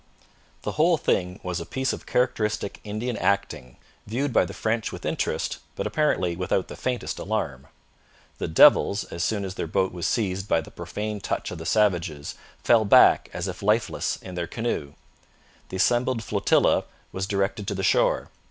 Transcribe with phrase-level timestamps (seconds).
[0.63, 3.77] The whole thing was a piece of characteristic Indian acting,
[4.07, 7.67] viewed by the French with interest, but apparently without the faintest alarm.
[8.39, 11.67] The 'devils,' as soon as their boat was seized by the profane touch of the
[11.67, 12.33] savages,
[12.63, 14.93] fell back as if lifeless in their canoe.
[15.69, 18.31] The assembled flotilla was directed to the shore.